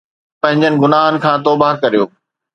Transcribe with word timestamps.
پنھنجن 0.41 0.73
گناھن 0.81 1.13
کان 1.23 1.37
توبه 1.45 1.69
ڪريو 1.81 2.03